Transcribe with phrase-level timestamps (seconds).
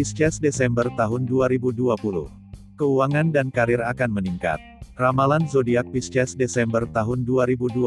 [0.00, 1.76] Pisces Desember tahun 2020.
[2.80, 4.56] Keuangan dan karir akan meningkat.
[4.96, 7.84] Ramalan zodiak Pisces Desember tahun 2020.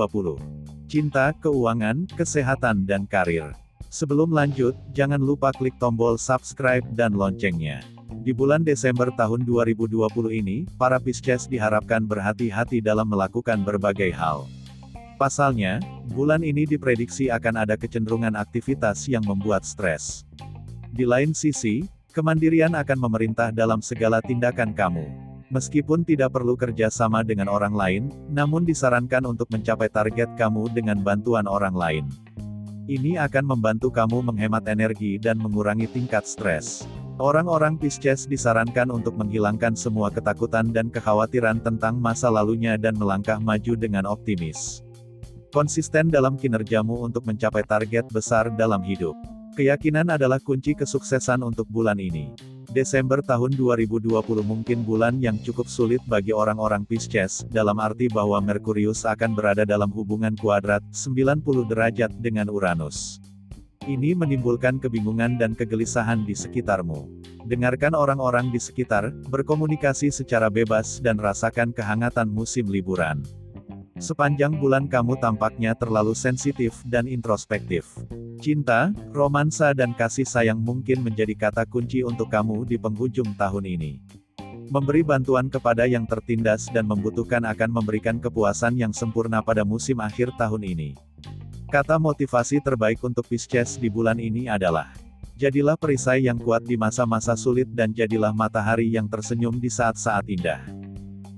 [0.86, 3.58] Cinta, keuangan, kesehatan dan karir.
[3.90, 7.82] Sebelum lanjut, jangan lupa klik tombol subscribe dan loncengnya.
[8.22, 14.46] Di bulan Desember tahun 2020 ini, para Pisces diharapkan berhati-hati dalam melakukan berbagai hal.
[15.22, 15.78] Pasalnya,
[16.12, 20.26] bulan ini diprediksi akan ada kecenderungan aktivitas yang membuat stres.
[20.90, 25.06] Di lain sisi, kemandirian akan memerintah dalam segala tindakan kamu.
[25.54, 28.04] Meskipun tidak perlu kerja sama dengan orang lain,
[28.34, 32.06] namun disarankan untuk mencapai target kamu dengan bantuan orang lain.
[32.90, 36.84] Ini akan membantu kamu menghemat energi dan mengurangi tingkat stres.
[37.22, 43.78] Orang-orang Pisces disarankan untuk menghilangkan semua ketakutan dan kekhawatiran tentang masa lalunya dan melangkah maju
[43.78, 44.82] dengan optimis.
[45.54, 49.14] Konsisten dalam kinerjamu untuk mencapai target besar dalam hidup.
[49.54, 52.34] Keyakinan adalah kunci kesuksesan untuk bulan ini.
[52.74, 54.10] Desember tahun 2020
[54.42, 59.94] mungkin bulan yang cukup sulit bagi orang-orang Pisces, dalam arti bahwa Merkurius akan berada dalam
[59.94, 63.22] hubungan kuadrat, 90 derajat dengan Uranus.
[63.86, 67.06] Ini menimbulkan kebingungan dan kegelisahan di sekitarmu.
[67.46, 73.22] Dengarkan orang-orang di sekitar, berkomunikasi secara bebas dan rasakan kehangatan musim liburan.
[74.04, 77.88] Sepanjang bulan kamu tampaknya terlalu sensitif dan introspektif.
[78.44, 84.04] Cinta, romansa dan kasih sayang mungkin menjadi kata kunci untuk kamu di penghujung tahun ini.
[84.68, 90.36] Memberi bantuan kepada yang tertindas dan membutuhkan akan memberikan kepuasan yang sempurna pada musim akhir
[90.36, 91.00] tahun ini.
[91.72, 94.92] Kata motivasi terbaik untuk Pisces di bulan ini adalah
[95.40, 100.62] Jadilah perisai yang kuat di masa-masa sulit dan jadilah matahari yang tersenyum di saat-saat indah.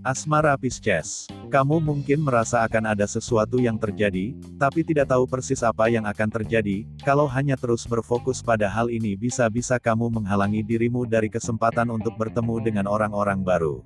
[0.02, 1.30] Asmara Pisces.
[1.56, 6.28] Kamu mungkin merasa akan ada sesuatu yang terjadi, tapi tidak tahu persis apa yang akan
[6.28, 12.20] terjadi, kalau hanya terus berfokus pada hal ini bisa-bisa kamu menghalangi dirimu dari kesempatan untuk
[12.20, 13.80] bertemu dengan orang-orang baru.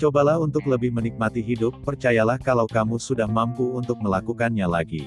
[0.00, 5.04] Cobalah untuk lebih menikmati hidup, percayalah kalau kamu sudah mampu untuk melakukannya lagi.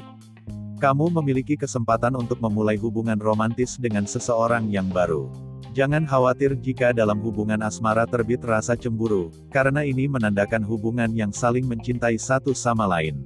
[0.77, 5.48] Kamu memiliki kesempatan untuk memulai hubungan romantis dengan seseorang yang baru.
[5.79, 11.63] Jangan khawatir jika dalam hubungan asmara terbit rasa cemburu, karena ini menandakan hubungan yang saling
[11.63, 13.23] mencintai satu sama lain.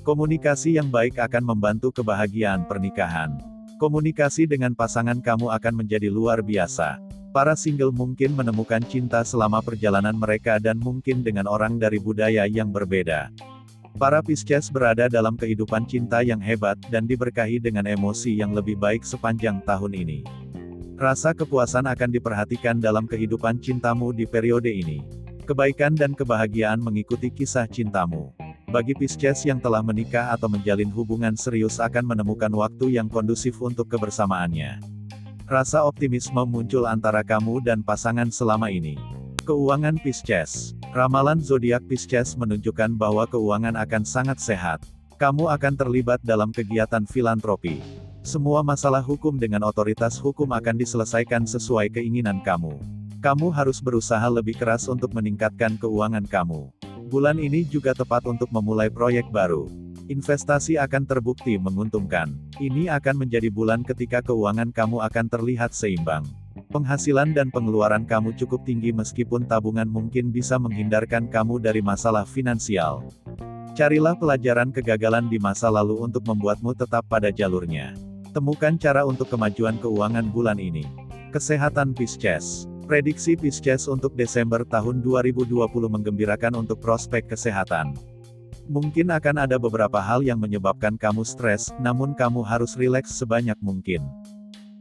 [0.00, 3.36] Komunikasi yang baik akan membantu kebahagiaan pernikahan.
[3.76, 7.04] Komunikasi dengan pasangan kamu akan menjadi luar biasa.
[7.36, 12.72] Para single mungkin menemukan cinta selama perjalanan mereka dan mungkin dengan orang dari budaya yang
[12.72, 13.28] berbeda.
[14.00, 19.04] Para Pisces berada dalam kehidupan cinta yang hebat dan diberkahi dengan emosi yang lebih baik
[19.04, 20.43] sepanjang tahun ini.
[20.94, 25.02] Rasa kepuasan akan diperhatikan dalam kehidupan cintamu di periode ini.
[25.42, 28.30] Kebaikan dan kebahagiaan mengikuti kisah cintamu.
[28.70, 33.90] Bagi Pisces yang telah menikah atau menjalin hubungan serius akan menemukan waktu yang kondusif untuk
[33.90, 34.78] kebersamaannya.
[35.50, 38.94] Rasa optimisme muncul antara kamu dan pasangan selama ini.
[39.42, 40.78] Keuangan Pisces.
[40.94, 44.78] Ramalan zodiak Pisces menunjukkan bahwa keuangan akan sangat sehat.
[45.18, 48.03] Kamu akan terlibat dalam kegiatan filantropi.
[48.24, 52.72] Semua masalah hukum dengan otoritas hukum akan diselesaikan sesuai keinginan kamu.
[53.20, 56.72] Kamu harus berusaha lebih keras untuk meningkatkan keuangan kamu.
[57.12, 59.68] Bulan ini juga tepat untuk memulai proyek baru.
[60.08, 62.32] Investasi akan terbukti menguntungkan.
[62.56, 66.24] Ini akan menjadi bulan ketika keuangan kamu akan terlihat seimbang.
[66.72, 73.04] Penghasilan dan pengeluaran kamu cukup tinggi meskipun tabungan mungkin bisa menghindarkan kamu dari masalah finansial.
[73.76, 78.13] Carilah pelajaran kegagalan di masa lalu untuk membuatmu tetap pada jalurnya.
[78.34, 80.82] Temukan cara untuk kemajuan keuangan bulan ini.
[81.30, 82.66] Kesehatan Pisces.
[82.90, 87.94] Prediksi Pisces untuk Desember tahun 2020 menggembirakan untuk prospek kesehatan.
[88.66, 94.02] Mungkin akan ada beberapa hal yang menyebabkan kamu stres, namun kamu harus rileks sebanyak mungkin.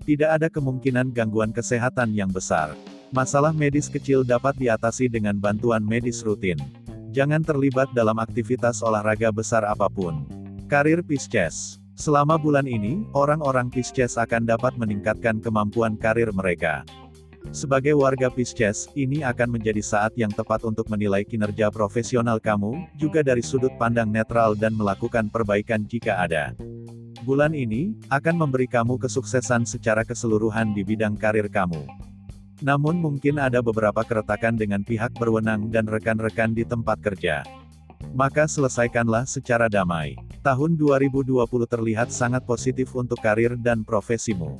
[0.01, 2.73] Tidak ada kemungkinan gangguan kesehatan yang besar.
[3.13, 6.57] Masalah medis kecil dapat diatasi dengan bantuan medis rutin.
[7.13, 10.25] Jangan terlibat dalam aktivitas olahraga besar apa pun.
[10.65, 16.81] Karir Pisces Selama bulan ini, orang-orang Pisces akan dapat meningkatkan kemampuan karir mereka.
[17.53, 23.21] Sebagai warga Pisces, ini akan menjadi saat yang tepat untuk menilai kinerja profesional kamu, juga
[23.21, 26.57] dari sudut pandang netral dan melakukan perbaikan jika ada.
[27.21, 31.85] Bulan ini, akan memberi kamu kesuksesan secara keseluruhan di bidang karir kamu.
[32.65, 37.45] Namun mungkin ada beberapa keretakan dengan pihak berwenang dan rekan-rekan di tempat kerja.
[38.17, 40.17] Maka selesaikanlah secara damai.
[40.43, 41.39] Tahun 2020
[41.71, 44.59] terlihat sangat positif untuk karir dan profesimu.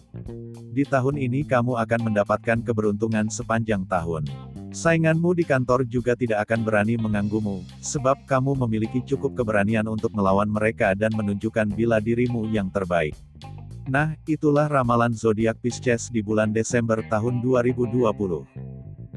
[0.72, 4.24] Di tahun ini kamu akan mendapatkan keberuntungan sepanjang tahun.
[4.72, 10.48] Sainganmu di kantor juga tidak akan berani mengganggumu, sebab kamu memiliki cukup keberanian untuk melawan
[10.48, 13.12] mereka dan menunjukkan bila dirimu yang terbaik.
[13.84, 18.83] Nah, itulah ramalan zodiak Pisces di bulan Desember tahun 2020.